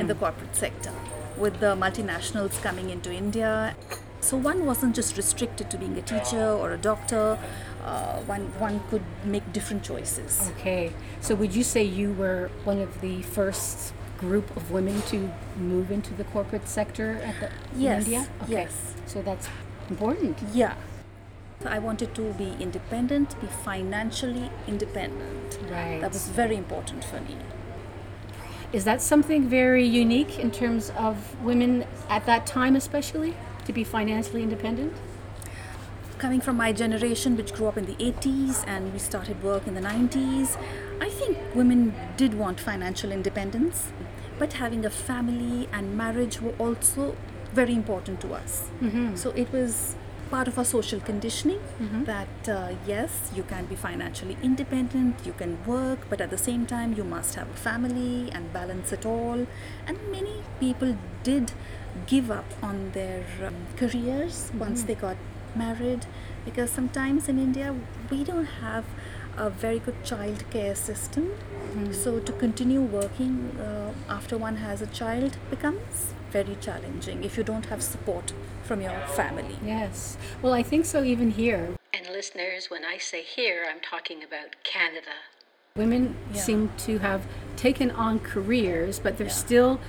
in 0.00 0.06
the 0.08 0.14
corporate 0.14 0.56
sector, 0.56 0.92
with 1.36 1.60
the 1.60 1.74
multinationals 1.76 2.60
coming 2.62 2.90
into 2.90 3.12
India. 3.12 3.74
So 4.20 4.38
one 4.38 4.64
wasn't 4.64 4.94
just 4.96 5.16
restricted 5.18 5.68
to 5.70 5.76
being 5.76 5.98
a 5.98 6.02
teacher 6.02 6.46
or 6.60 6.72
a 6.72 6.78
doctor. 6.78 7.38
Uh, 7.84 8.16
one 8.34 8.44
one 8.58 8.80
could 8.90 9.04
make 9.24 9.52
different 9.52 9.82
choices. 9.84 10.50
Okay. 10.56 10.92
So 11.20 11.34
would 11.34 11.54
you 11.54 11.62
say 11.62 11.82
you 11.82 12.12
were 12.14 12.50
one 12.64 12.80
of 12.80 13.00
the 13.02 13.20
first 13.20 13.92
group 14.18 14.56
of 14.56 14.70
women 14.70 15.02
to 15.02 15.30
move 15.56 15.90
into 15.90 16.14
the 16.14 16.24
corporate 16.24 16.68
sector 16.68 17.20
at 17.24 17.40
the, 17.40 17.50
Yes, 17.76 18.06
in 18.06 18.12
India? 18.12 18.28
yes. 18.48 18.94
So 19.06 19.22
that's 19.22 19.48
important. 19.90 20.38
Yeah. 20.52 20.74
I 21.66 21.78
wanted 21.78 22.14
to 22.16 22.32
be 22.34 22.54
independent, 22.60 23.40
be 23.40 23.46
financially 23.46 24.50
independent. 24.66 25.58
Right. 25.70 26.00
That 26.00 26.12
was 26.12 26.28
very 26.28 26.56
important 26.56 27.04
for 27.04 27.20
me. 27.20 27.36
Is 28.72 28.84
that 28.84 29.00
something 29.00 29.48
very 29.48 29.86
unique 29.86 30.38
in 30.38 30.50
terms 30.50 30.90
of 30.98 31.16
women 31.42 31.86
at 32.08 32.26
that 32.26 32.46
time, 32.46 32.74
especially 32.76 33.34
to 33.66 33.72
be 33.72 33.84
financially 33.84 34.42
independent? 34.42 34.92
Coming 36.18 36.40
from 36.40 36.56
my 36.56 36.72
generation, 36.72 37.36
which 37.36 37.52
grew 37.54 37.66
up 37.66 37.76
in 37.78 37.86
the 37.86 37.94
80s 37.94 38.64
and 38.66 38.92
we 38.92 38.98
started 38.98 39.42
work 39.42 39.66
in 39.66 39.74
the 39.74 39.80
90s, 39.80 40.56
I 41.00 41.08
think 41.10 41.38
women 41.54 41.94
did 42.16 42.34
want 42.34 42.60
financial 42.60 43.10
independence, 43.12 43.92
but 44.38 44.54
having 44.54 44.84
a 44.84 44.90
family 44.90 45.68
and 45.72 45.96
marriage 45.96 46.40
were 46.40 46.54
also 46.58 47.16
very 47.52 47.74
important 47.74 48.20
to 48.22 48.34
us. 48.34 48.68
So 49.16 49.30
it 49.30 49.52
was 49.52 49.96
part 50.30 50.48
of 50.48 50.58
our 50.58 50.64
social 50.64 50.98
conditioning 51.00 51.60
that 52.04 52.48
uh, 52.48 52.74
yes, 52.86 53.30
you 53.36 53.42
can 53.44 53.66
be 53.66 53.76
financially 53.76 54.36
independent, 54.42 55.14
you 55.24 55.32
can 55.32 55.58
work, 55.66 55.98
but 56.10 56.20
at 56.20 56.30
the 56.30 56.38
same 56.38 56.66
time, 56.66 56.94
you 56.94 57.04
must 57.04 57.34
have 57.36 57.48
a 57.50 57.54
family 57.54 58.30
and 58.32 58.52
balance 58.52 58.92
it 58.92 59.06
all. 59.06 59.46
And 59.86 59.98
many 60.10 60.42
people 60.58 60.96
did 61.22 61.52
give 62.06 62.30
up 62.30 62.46
on 62.62 62.90
their 62.92 63.24
um, 63.46 63.54
careers 63.76 64.50
once 64.58 64.82
they 64.84 64.94
got 64.96 65.16
married 65.56 66.06
because 66.44 66.70
sometimes 66.70 67.28
in 67.28 67.38
India 67.38 67.74
we 68.10 68.24
don't 68.24 68.46
have 68.62 68.84
a 69.36 69.50
very 69.50 69.78
good 69.80 70.04
child 70.04 70.44
care 70.50 70.74
system. 70.74 71.32
So 71.92 72.20
to 72.20 72.32
continue 72.32 72.80
working 72.80 73.56
uh, 73.60 73.92
after 74.08 74.38
one 74.38 74.56
has 74.56 74.80
a 74.80 74.86
child 74.86 75.36
becomes 75.50 76.12
very 76.30 76.56
challenging 76.60 77.24
if 77.24 77.36
you 77.36 77.42
don't 77.44 77.66
have 77.66 77.82
support 77.82 78.32
from 78.62 78.80
your 78.80 78.94
family. 79.16 79.56
Yes. 79.64 80.16
Well, 80.40 80.52
I 80.52 80.62
think 80.62 80.84
so 80.84 81.02
even 81.02 81.30
here. 81.32 81.74
And 81.92 82.06
listeners, 82.08 82.70
when 82.70 82.84
I 82.84 82.98
say 82.98 83.22
here, 83.22 83.64
I'm 83.68 83.80
talking 83.80 84.22
about 84.22 84.56
Canada. 84.62 85.16
Women 85.76 86.16
Yeah. 86.32 86.40
seem 86.40 86.70
to 86.86 86.98
have 86.98 87.22
taken 87.56 87.90
on 87.90 88.20
careers, 88.20 89.00
but 89.00 89.18
they're 89.18 89.26
Yeah. 89.26 89.32
still 89.46 89.80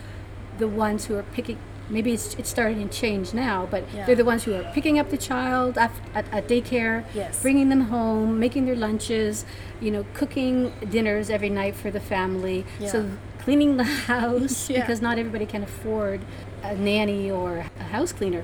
the 0.58 0.68
ones 0.68 1.06
who 1.06 1.16
are 1.16 1.24
picking. 1.24 1.60
Maybe 1.90 2.14
it's, 2.14 2.34
it's 2.36 2.50
starting 2.50 2.88
to 2.88 2.94
change 2.98 3.34
now, 3.34 3.68
but 3.70 3.84
Yeah. 3.94 4.06
they're 4.06 4.16
the 4.16 4.26
ones 4.26 4.44
who 4.44 4.54
are 4.56 4.64
picking 4.74 4.98
up 4.98 5.10
the 5.10 5.18
child 5.18 5.78
at, 5.78 5.92
at, 6.14 6.26
at 6.34 6.48
daycare, 6.48 7.04
Yes. 7.14 7.42
bringing 7.42 7.70
them 7.70 7.82
home, 7.82 8.40
making 8.40 8.66
their 8.66 8.76
lunches, 8.76 9.46
you 9.80 9.92
know, 9.92 10.06
cooking 10.14 10.74
dinners 10.90 11.30
every 11.30 11.50
night 11.50 11.76
for 11.76 11.92
the 11.92 12.00
family. 12.00 12.66
So 12.88 13.10
cleaning 13.40 13.78
the 13.78 13.84
house 14.10 14.70
Yeah. 14.70 14.80
because 14.82 15.02
not 15.02 15.20
everybody 15.20 15.46
can 15.46 15.62
afford 15.64 16.22
a 16.64 16.76
nanny 16.76 17.30
or 17.30 17.66
a 17.80 17.84
house 17.84 18.12
cleaner. 18.12 18.44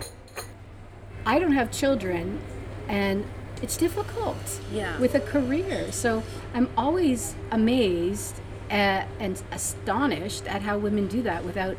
I 1.25 1.39
don't 1.39 1.53
have 1.53 1.71
children, 1.71 2.39
and 2.87 3.25
it's 3.61 3.77
difficult 3.77 4.59
Yeah. 4.71 4.99
with 4.99 5.13
a 5.15 5.19
career. 5.19 5.91
So 5.91 6.23
I'm 6.53 6.69
always 6.77 7.35
amazed 7.51 8.35
at, 8.69 9.07
and 9.19 9.41
astonished 9.51 10.45
at 10.47 10.61
how 10.61 10.77
women 10.77 11.07
do 11.07 11.21
that 11.23 11.43
without 11.45 11.77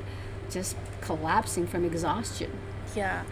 just 0.51 0.77
collapsing 1.03 1.67
from 1.67 1.85
exhaustion. 1.85 2.51
Yeah, 2.97 3.23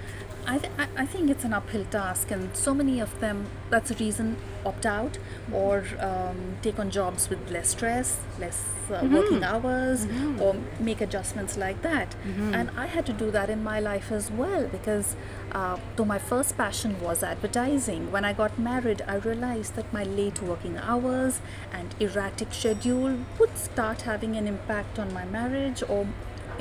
I, 0.47 0.59
th- 0.59 0.73
I- 0.97 1.07
think 1.07 1.31
it's 1.31 1.45
an 1.45 1.53
uphill 1.53 1.85
task, 1.91 2.31
and 2.31 2.55
so 2.57 2.73
many 2.75 2.99
of 3.01 3.19
them, 3.21 3.47
that's 3.69 3.91
the 3.91 3.97
reason, 4.05 4.37
opt 4.65 4.85
out 4.87 5.19
or 5.53 5.85
um, 5.99 6.57
take 6.63 6.79
on 6.79 6.91
jobs 6.91 7.29
with 7.31 7.51
less 7.51 7.69
stress, 7.71 8.19
less 8.39 8.59
uh, 8.91 9.07
working 9.13 9.43
hours, 9.45 10.07
or 10.41 10.57
make 10.79 11.01
adjustments 11.01 11.57
like 11.59 11.83
that. 11.83 12.15
And 12.55 12.71
I 12.77 12.87
had 12.87 13.05
to 13.07 13.13
do 13.13 13.31
that 13.33 13.49
in 13.51 13.63
my 13.63 13.81
life 13.81 14.11
as 14.13 14.31
well 14.31 14.67
because 14.77 15.15
uh, 15.53 15.77
though 15.97 16.05
my 16.07 16.19
first 16.19 16.57
passion 16.57 17.01
was 17.01 17.23
advertising, 17.23 18.11
when 18.13 18.25
I 18.25 18.33
got 18.33 18.59
married, 18.59 19.03
I 19.07 19.17
realized 19.17 19.75
that 19.77 19.93
my 19.93 20.05
late 20.05 20.43
working 20.43 20.77
hours 20.79 21.41
and 21.73 21.95
erratic 22.01 22.53
schedule 22.55 23.19
would 23.39 23.57
start 23.59 24.03
having 24.03 24.37
an 24.37 24.47
impact 24.47 24.99
on 24.99 25.13
my 25.13 25.25
marriage 25.27 25.83
or 25.89 26.07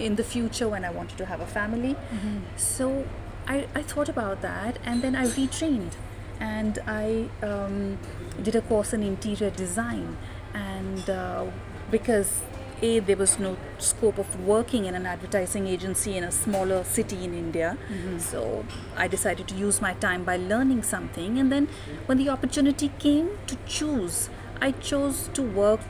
in 0.05 0.15
the 0.15 0.23
future 0.23 0.67
when 0.67 0.83
I 0.85 0.91
wanted 0.91 1.17
to 1.17 1.25
have 1.25 1.41
a 1.41 1.47
family. 1.47 1.95
So 2.57 3.05
I, 3.47 3.67
I 3.75 3.81
thought 3.83 4.09
about 4.09 4.41
that 4.41 4.79
and 4.85 5.01
then 5.01 5.15
I 5.15 5.25
retrained 5.27 5.93
and 6.39 6.79
I 6.87 7.29
um, 7.43 7.97
did 8.41 8.55
a 8.55 8.61
course 8.61 8.93
in 8.93 9.03
interior 9.03 9.49
design. 9.49 10.17
And 10.53 11.09
uh, 11.09 11.45
because 11.91 12.41
A, 12.81 12.99
there 12.99 13.17
was 13.17 13.39
no 13.39 13.57
scope 13.77 14.17
of 14.17 14.29
working 14.47 14.85
in 14.85 14.95
an 14.95 15.05
advertising 15.05 15.67
agency 15.67 16.15
in 16.15 16.23
a 16.23 16.31
smaller 16.31 16.83
city 16.83 17.23
in 17.25 17.33
India. 17.33 17.77
So 18.19 18.65
I 18.95 19.07
decided 19.09 19.47
to 19.49 19.55
use 19.55 19.81
my 19.81 19.93
time 19.95 20.23
by 20.23 20.37
learning 20.37 20.83
something. 20.83 21.37
And 21.39 21.51
then 21.51 21.67
when 22.05 22.17
the 22.17 22.29
opportunity 22.29 22.91
came 22.99 23.31
to 23.47 23.57
choose, 23.67 24.29
I 24.61 24.71
chose 24.71 25.29
to 25.33 25.41
work 25.41 25.81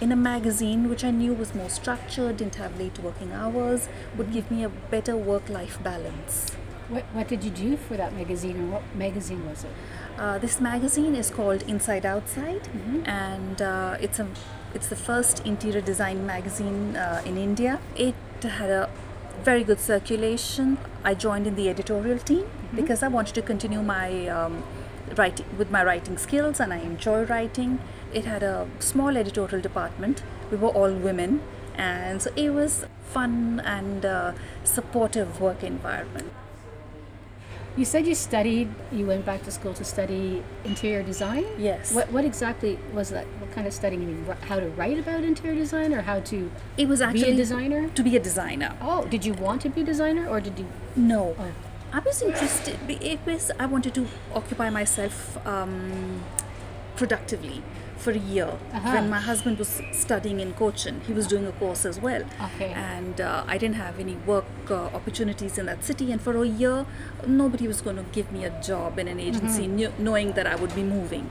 in 0.00 0.12
a 0.12 0.16
magazine 0.16 0.88
which 0.88 1.04
I 1.04 1.10
knew 1.10 1.32
was 1.32 1.54
more 1.54 1.68
structured, 1.68 2.36
didn't 2.36 2.54
have 2.56 2.78
late 2.78 2.98
working 2.98 3.32
hours, 3.32 3.88
would 4.16 4.32
give 4.32 4.50
me 4.50 4.64
a 4.64 4.68
better 4.68 5.16
work 5.16 5.48
life 5.48 5.82
balance. 5.82 6.50
What, 6.88 7.04
what 7.12 7.28
did 7.28 7.44
you 7.44 7.50
do 7.50 7.76
for 7.76 7.96
that 7.96 8.14
magazine, 8.14 8.56
and 8.56 8.72
what 8.72 8.82
magazine 8.94 9.46
was 9.48 9.64
it? 9.64 9.70
Uh, 10.18 10.38
this 10.38 10.60
magazine 10.60 11.14
is 11.14 11.30
called 11.30 11.62
Inside 11.62 12.06
Outside, 12.06 12.68
and 13.04 13.60
uh, 13.60 13.98
it's 14.00 14.18
a 14.18 14.26
it's 14.74 14.88
the 14.88 14.96
first 14.96 15.44
interior 15.46 15.80
design 15.80 16.26
magazine 16.26 16.96
uh, 16.96 17.22
in 17.24 17.36
India. 17.36 17.78
It 17.96 18.14
had 18.42 18.70
a 18.70 18.88
very 19.42 19.64
good 19.64 19.80
circulation. 19.80 20.78
I 21.04 21.14
joined 21.14 21.46
in 21.46 21.56
the 21.56 21.68
editorial 21.68 22.18
team 22.18 22.46
because 22.74 23.02
I 23.02 23.08
wanted 23.08 23.34
to 23.34 23.42
continue 23.42 23.82
my 23.82 24.28
um, 24.28 24.64
writing 25.16 25.46
with 25.58 25.70
my 25.70 25.84
writing 25.84 26.18
skills, 26.18 26.60
and 26.60 26.72
I 26.72 26.78
enjoy 26.78 27.24
writing. 27.24 27.80
It 28.12 28.24
had 28.24 28.42
a 28.42 28.66
small 28.78 29.16
editorial 29.16 29.60
department. 29.60 30.22
We 30.50 30.56
were 30.56 30.68
all 30.70 30.92
women, 30.92 31.42
and 31.74 32.22
so 32.22 32.30
it 32.36 32.50
was 32.50 32.86
fun 33.04 33.60
and 33.64 34.04
uh, 34.04 34.32
supportive 34.64 35.40
work 35.40 35.62
environment. 35.62 36.32
You 37.76 37.84
said 37.84 38.08
you 38.08 38.16
studied, 38.16 38.70
you 38.90 39.06
went 39.06 39.24
back 39.24 39.44
to 39.44 39.52
school 39.52 39.72
to 39.74 39.84
study 39.84 40.42
interior 40.64 41.04
design? 41.04 41.44
Yes. 41.58 41.94
What, 41.94 42.10
what 42.10 42.24
exactly 42.24 42.76
was 42.92 43.10
that? 43.10 43.24
What 43.38 43.52
kind 43.52 43.68
of 43.68 43.72
studying? 43.72 44.02
You 44.02 44.08
mean 44.08 44.24
how 44.48 44.58
to 44.58 44.68
write 44.70 44.98
about 44.98 45.22
interior 45.22 45.54
design 45.54 45.94
or 45.94 46.00
how 46.02 46.18
to 46.20 46.50
It 46.76 46.88
was 46.88 46.98
be 46.98 47.04
actually 47.04 47.30
a 47.32 47.36
designer? 47.36 47.88
to 47.90 48.02
be 48.02 48.16
a 48.16 48.20
designer. 48.20 48.76
Oh, 48.80 49.04
did 49.06 49.24
you 49.24 49.32
want 49.34 49.62
to 49.62 49.68
be 49.68 49.82
a 49.82 49.84
designer 49.84 50.26
or 50.28 50.40
did 50.40 50.58
you? 50.58 50.66
No. 50.96 51.36
Oh. 51.38 51.52
I 51.92 52.00
was 52.00 52.20
interested. 52.20 52.78
It 52.88 53.20
was 53.24 53.52
I 53.60 53.66
wanted 53.66 53.94
to 53.94 54.06
occupy 54.34 54.70
myself 54.70 55.38
um, 55.46 56.24
productively 56.98 57.62
for 58.04 58.12
a 58.12 58.22
year. 58.34 58.46
Uh-huh. 58.72 58.92
When 58.94 59.06
my 59.10 59.18
husband 59.28 59.58
was 59.62 59.70
studying 60.02 60.38
in 60.44 60.50
Cochin, 60.60 61.00
he 61.08 61.12
was 61.18 61.26
doing 61.32 61.46
a 61.46 61.54
course 61.60 61.84
as 61.90 61.96
well. 62.06 62.22
Okay. 62.46 62.68
And 62.72 63.20
uh, 63.20 63.42
I 63.54 63.58
didn't 63.62 63.74
have 63.86 63.98
any 64.04 64.14
work 64.32 64.44
uh, 64.70 64.76
opportunities 64.98 65.58
in 65.58 65.66
that 65.70 65.82
city. 65.88 66.06
And 66.12 66.20
for 66.26 66.34
a 66.42 66.46
year, 66.46 66.86
nobody 67.26 67.66
was 67.72 67.80
going 67.86 67.96
to 67.96 68.04
give 68.18 68.30
me 68.36 68.44
a 68.44 68.52
job 68.70 69.00
in 69.00 69.08
an 69.14 69.18
agency, 69.28 69.64
Mm-hmm. 69.64 69.76
knew, 69.78 69.92
knowing 69.98 70.28
that 70.38 70.46
I 70.46 70.54
would 70.60 70.74
be 70.80 70.84
moving. 70.84 71.24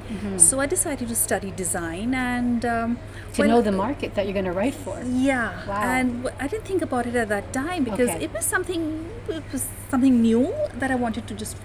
So 0.48 0.60
I 0.60 0.66
decided 0.76 1.08
to 1.14 1.16
study 1.16 1.52
design 1.64 2.14
and 2.14 2.66
um, 2.66 2.98
To 3.36 3.42
well, 3.42 3.50
know 3.54 3.62
the 3.70 3.72
market 3.86 4.16
that 4.16 4.26
you're 4.26 4.38
going 4.42 4.52
to 4.54 4.58
write 4.62 4.76
for. 4.86 4.96
yeah, 5.30 5.66
Wow. 5.70 5.82
and 5.96 6.08
w- 6.24 6.36
I 6.44 6.48
didn't 6.52 6.66
think 6.72 6.82
about 6.90 7.06
it 7.12 7.16
at 7.24 7.30
that 7.36 7.48
time 7.54 7.82
because 7.90 8.10
Okay. 8.10 8.26
it 8.26 8.32
was 8.38 8.46
something 8.56 8.82
it 9.30 9.44
was 9.56 9.64
something 9.94 10.16
new 10.30 10.44
that 10.82 10.90
I 10.96 10.96
wanted 11.06 11.24
to 11.30 11.34
just 11.44 11.56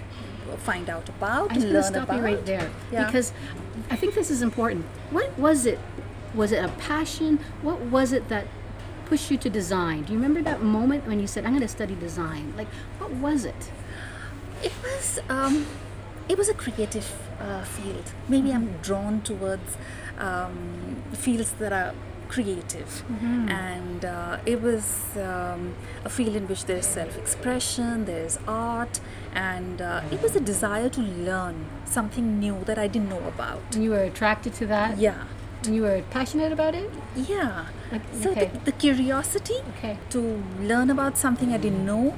find 0.56 0.88
out 0.90 1.09
about, 1.09 1.50
I'm 1.52 1.59
going 1.61 1.73
learn 1.73 1.82
to 1.82 1.88
stop 1.88 2.04
about. 2.04 2.16
you 2.16 2.23
right 2.23 2.44
there 2.47 2.71
Yeah. 2.90 3.06
because 3.06 3.32
I 3.90 3.97
think 3.97 4.14
this 4.14 4.30
is 4.30 4.42
important. 4.42 4.85
What 5.11 5.37
was 5.38 5.66
it? 5.66 5.78
Was 6.35 6.52
it 6.52 6.64
a 6.64 6.68
passion? 6.68 7.38
What 7.62 7.80
was 7.80 8.12
it 8.12 8.28
that 8.28 8.47
pushed 9.06 9.30
you 9.30 9.37
to 9.38 9.50
design? 9.50 10.02
Do 10.04 10.12
you 10.12 10.18
remember 10.18 10.40
that 10.42 10.62
moment 10.62 11.06
when 11.06 11.21
you 11.21 11.26
said, 11.26 11.44
"I'm 11.44 11.52
going 11.52 11.61
to 11.62 11.68
study 11.68 11.94
design"? 11.94 12.54
Like, 12.56 12.68
what 12.99 13.11
was 13.11 13.44
it? 13.44 13.71
It 14.62 14.73
was 14.82 15.18
um, 15.28 15.66
it 16.28 16.38
was 16.38 16.49
a 16.49 16.54
creative 16.54 17.11
uh, 17.40 17.64
field. 17.64 18.12
Maybe 18.28 18.52
I'm 18.52 18.76
drawn 18.80 19.21
towards 19.23 19.76
um, 20.18 21.02
fields 21.12 21.52
that 21.59 21.73
are 21.73 21.92
creative, 22.34 22.90
and 23.66 24.00
uh, 24.04 24.52
it 24.52 24.58
was 24.68 24.86
um, 25.16 25.74
a 26.04 26.10
field 26.16 26.34
in 26.40 26.44
which 26.50 26.62
there's 26.68 26.86
self-expression, 26.86 28.06
there's 28.12 28.38
art, 28.48 28.94
and 29.34 29.76
uh, 29.82 30.14
it 30.14 30.20
was 30.22 30.32
a 30.34 30.40
desire 30.52 30.88
to 30.98 31.02
learn 31.30 31.56
something 31.84 32.26
new 32.44 32.56
that 32.68 32.78
I 32.84 32.86
didn't 32.88 33.10
know 33.14 33.24
about. 33.34 33.62
And 33.74 33.84
you 33.84 33.90
were 33.90 34.06
attracted 34.12 34.52
to 34.60 34.66
that? 34.74 34.98
Yeah, 34.98 35.24
And 35.64 35.76
you 35.76 35.83
were 35.83 36.02
passionate 36.11 36.52
about 36.52 36.75
it? 36.75 36.90
yeah. 37.14 37.66
Like, 37.92 38.00
So 38.23 38.31
okay. 38.31 38.47
the, 38.47 38.59
the 38.71 38.73
curiosity 38.73 39.57
Okay. 39.76 39.99
to 40.11 40.42
learn 40.61 40.88
about 40.90 41.19
something 41.19 41.52
I 41.52 41.59
didn't 41.59 41.85
know 41.85 42.14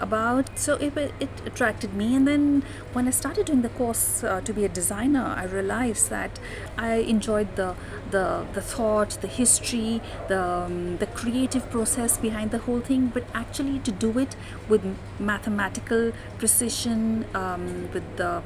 about. 0.00 0.46
So 0.58 0.74
it, 0.74 0.96
it 0.96 1.28
attracted 1.44 1.92
me. 1.92 2.14
And 2.14 2.26
then 2.26 2.62
when 2.92 3.08
I 3.08 3.10
started 3.10 3.46
doing 3.46 3.62
the 3.62 3.68
course 3.68 4.22
uh, 4.22 4.40
to 4.42 4.52
be 4.52 4.64
a 4.64 4.68
designer, 4.68 5.34
I 5.36 5.44
realized 5.44 6.08
that 6.10 6.38
I 6.76 6.92
enjoyed 7.14 7.56
the 7.56 7.74
the, 8.10 8.46
the 8.54 8.62
thought, 8.62 9.10
the 9.20 9.26
history, 9.26 10.00
the, 10.28 10.40
um, 10.42 10.96
the 10.98 11.06
creative 11.06 11.68
process 11.70 12.16
behind 12.16 12.50
the 12.52 12.58
whole 12.58 12.80
thing, 12.80 13.10
but 13.12 13.24
actually 13.34 13.80
to 13.80 13.90
do 13.90 14.18
it 14.18 14.34
with 14.68 14.82
mathematical 15.18 16.12
precision, 16.38 17.26
um, 17.34 17.90
with 17.92 18.16
the 18.16 18.42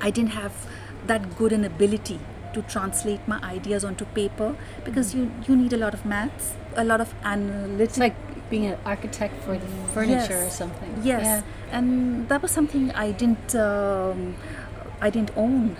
I 0.00 0.10
didn't 0.10 0.32
have 0.32 0.52
that 1.06 1.36
good 1.38 1.52
an 1.52 1.64
ability 1.64 2.18
to 2.54 2.62
translate 2.62 3.20
my 3.26 3.38
ideas 3.42 3.84
onto 3.84 4.04
paper 4.06 4.54
because 4.84 5.14
you 5.14 5.30
you 5.48 5.56
need 5.56 5.72
a 5.72 5.76
lot 5.76 5.94
of 5.94 6.04
maths, 6.04 6.54
a 6.76 6.84
lot 6.84 7.00
of 7.00 7.14
analytics. 7.22 7.80
It's 7.80 7.98
like 7.98 8.16
being 8.50 8.66
an 8.66 8.78
architect 8.84 9.34
for 9.44 9.58
the 9.58 9.66
furniture 9.94 10.42
or 10.46 10.50
something. 10.50 11.00
Yes, 11.02 11.24
Yeah. 11.24 11.42
and 11.78 12.28
that 12.28 12.40
was 12.42 12.50
something 12.50 12.90
I 12.92 13.10
didn't. 13.12 13.54
Um, 13.54 14.34
I 15.00 15.10
didn't 15.10 15.30
own 15.36 15.76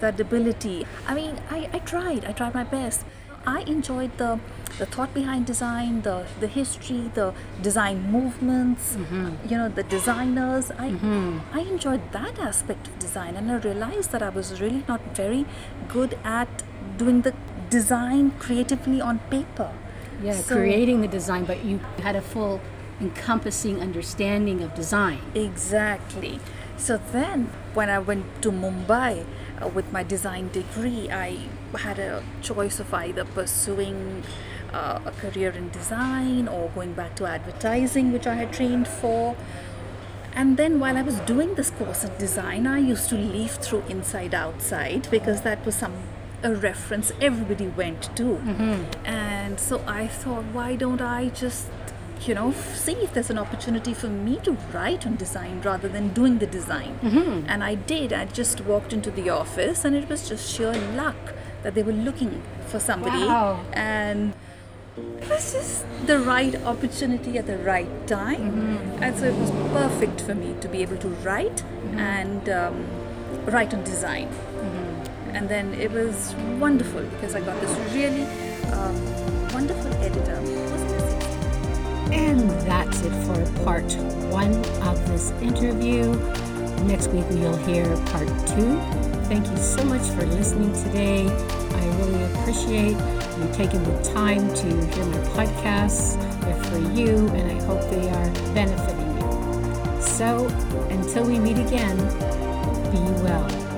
that 0.00 0.20
ability. 0.20 0.86
I 1.08 1.14
mean, 1.14 1.36
I, 1.50 1.68
I 1.72 1.78
tried. 1.78 2.24
I 2.26 2.32
tried 2.32 2.54
my 2.54 2.64
best. 2.64 3.04
I 3.50 3.60
enjoyed 3.74 4.16
the 4.22 4.38
the 4.78 4.86
thought 4.86 5.12
behind 5.12 5.46
design, 5.46 6.02
the 6.02 6.16
the 6.42 6.46
history, 6.46 7.10
the 7.14 7.26
design 7.68 8.02
movements. 8.16 8.96
Mm-hmm. 8.96 9.52
You 9.52 9.58
know, 9.58 9.68
the 9.68 9.86
designers. 9.94 10.70
I 10.86 10.90
mm-hmm. 10.90 11.38
I 11.52 11.60
enjoyed 11.74 12.12
that 12.18 12.38
aspect 12.38 12.88
of 12.88 12.98
design, 13.06 13.36
and 13.42 13.50
I 13.50 13.56
realized 13.68 14.12
that 14.12 14.22
I 14.28 14.30
was 14.40 14.60
really 14.60 14.84
not 14.88 15.00
very 15.22 15.44
good 15.96 16.18
at 16.24 16.62
doing 17.02 17.22
the 17.28 17.34
design 17.76 18.32
creatively 18.38 19.00
on 19.00 19.18
paper. 19.36 19.70
Yeah, 20.22 20.32
So- 20.32 20.56
creating 20.56 21.00
the 21.00 21.08
design, 21.08 21.44
but 21.44 21.64
you 21.64 21.80
had 22.06 22.16
a 22.16 22.24
full 22.32 22.60
encompassing 23.00 23.80
understanding 23.80 24.62
of 24.62 24.74
design. 24.74 25.20
Exactly. 25.34 26.38
So 26.76 26.98
then, 27.12 27.50
when 27.74 27.90
I 27.90 27.98
went 27.98 28.42
to 28.42 28.50
Mumbai 28.50 29.24
with 29.68 29.92
my 29.92 30.02
design 30.02 30.48
degree, 30.50 31.10
I 31.10 31.38
had 31.78 31.98
a 31.98 32.22
choice 32.42 32.80
of 32.80 32.92
either 32.94 33.24
pursuing 33.24 34.22
uh, 34.72 35.00
a 35.04 35.10
career 35.12 35.50
in 35.50 35.70
design 35.70 36.48
or 36.48 36.70
going 36.70 36.92
back 36.94 37.16
to 37.16 37.26
advertising, 37.26 38.12
which 38.12 38.26
I 38.26 38.34
had 38.34 38.52
trained 38.52 38.88
for. 38.88 39.36
And 40.32 40.56
then, 40.56 40.78
while 40.78 40.96
I 40.96 41.02
was 41.02 41.18
doing 41.20 41.56
this 41.56 41.70
course 41.70 42.04
of 42.04 42.16
design, 42.16 42.66
I 42.66 42.78
used 42.78 43.08
to 43.10 43.16
leaf 43.16 43.56
through 43.56 43.82
Inside 43.88 44.32
Outside 44.34 45.08
because 45.10 45.42
that 45.42 45.66
was 45.66 45.74
some 45.74 45.94
a 46.42 46.54
reference 46.54 47.12
everybody 47.20 47.66
went 47.66 48.14
to. 48.16 48.36
And 49.04 49.60
so 49.60 49.82
I 49.86 50.06
thought, 50.06 50.44
why 50.52 50.74
don't 50.76 51.02
I 51.02 51.28
just, 51.28 51.66
you 52.26 52.34
know, 52.34 52.52
see 52.52 52.92
if 52.92 53.12
there's 53.14 53.30
an 53.30 53.38
opportunity 53.38 53.94
for 53.94 54.08
me 54.08 54.38
to 54.42 54.52
write 54.72 55.06
on 55.06 55.16
design 55.16 55.62
rather 55.62 55.88
than 55.88 56.08
doing 56.08 56.38
the 56.38 56.46
design. 56.46 56.98
And 57.48 57.64
I 57.64 57.74
did. 57.74 58.12
I 58.12 58.26
just 58.26 58.60
walked 58.62 58.92
into 58.92 59.10
the 59.10 59.30
office, 59.30 59.84
and 59.84 59.96
it 59.96 60.08
was 60.08 60.28
just 60.28 60.50
sheer 60.54 60.72
luck 60.94 61.34
that 61.62 61.74
they 61.74 61.82
were 61.82 61.92
looking 61.92 62.42
for 62.66 62.78
somebody. 62.80 63.24
Wow. 63.24 63.60
And 63.72 64.34
it 64.96 65.28
was 65.28 65.52
just 65.52 65.84
the 66.06 66.18
right 66.18 66.54
opportunity 66.64 67.38
at 67.38 67.46
the 67.46 67.58
right 67.58 68.06
time. 68.06 68.78
And 69.00 69.16
so 69.18 69.26
it 69.26 69.34
was 69.34 69.50
perfect 69.72 70.20
for 70.20 70.34
me 70.34 70.54
to 70.60 70.68
be 70.68 70.82
able 70.82 70.98
to 70.98 71.08
write 71.08 71.62
and 71.96 72.48
um, 72.48 72.86
write 73.46 73.72
on 73.72 73.84
design. 73.84 74.28
And 75.32 75.48
then 75.48 75.74
it 75.74 75.92
was 75.92 76.34
wonderful 76.58 77.02
because 77.02 77.34
I 77.34 77.40
got 77.40 77.60
this 77.60 77.94
really 77.94 78.24
um, 78.72 79.48
wonderful 79.52 79.92
editor. 79.94 80.69
And 82.12 82.50
that's 82.66 83.02
it 83.02 83.12
for 83.24 83.64
part 83.64 83.92
one 84.32 84.54
of 84.82 85.08
this 85.08 85.30
interview. 85.42 86.12
Next 86.86 87.08
week 87.08 87.24
you'll 87.30 87.56
hear 87.58 87.96
part 88.06 88.28
two. 88.48 88.80
Thank 89.28 89.48
you 89.48 89.56
so 89.58 89.84
much 89.84 90.02
for 90.10 90.26
listening 90.26 90.72
today. 90.84 91.28
I 91.28 91.86
really 91.98 92.24
appreciate 92.32 92.96
you 93.38 93.50
taking 93.52 93.82
the 93.84 94.02
time 94.14 94.52
to 94.54 94.66
hear 94.66 95.04
my 95.04 95.18
podcasts. 95.28 96.18
They're 96.40 96.64
for 96.64 96.78
you, 96.98 97.28
and 97.28 97.50
I 97.50 97.64
hope 97.64 97.80
they 97.90 98.08
are 98.08 98.30
benefiting 98.54 99.10
you. 99.16 100.02
So 100.02 100.48
until 100.90 101.24
we 101.26 101.38
meet 101.38 101.58
again, 101.58 101.96
be 102.90 102.98
well. 103.22 103.69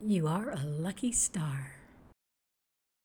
You 0.00 0.28
are 0.28 0.50
a 0.50 0.64
lucky 0.64 1.10
star. 1.10 1.77